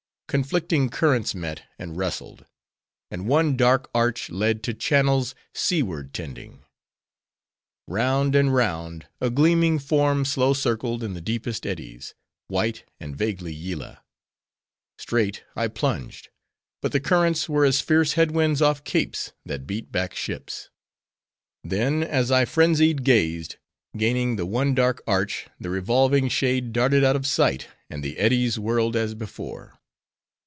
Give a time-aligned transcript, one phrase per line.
[0.31, 2.45] Conflicting currents met, and wrestled;
[3.11, 6.63] and one dark arch led to channels, seaward tending.
[7.85, 12.15] Round and round, a gleaming form slow circled in the deepest eddies:—
[12.47, 14.05] white, and vaguely Yillah.
[14.97, 16.29] Straight I plunged;
[16.81, 20.69] but the currents were as fierce headwinds off capes, that beat back ships.
[21.61, 23.57] Then, as I frenzied gazed;
[23.97, 28.57] gaining the one dark arch, the revolving shade darted out of sight, and the eddies
[28.57, 29.77] whirled as before.